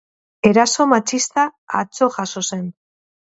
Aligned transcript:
Eraso 0.51 0.85
matxista 0.93 1.45
atzo 1.81 2.09
jazo 2.17 2.43
zen. 2.49 2.65